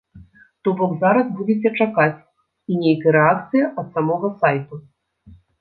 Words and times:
То 0.67 0.71
бок 0.79 0.93
зараз 1.03 1.27
будзеце 1.41 1.69
чакаць 1.83 2.23
і 2.73 2.81
нейкай 2.81 3.11
рэакцыі 3.19 3.63
ад 3.83 3.87
самога 3.99 4.27
сайту? 4.45 4.75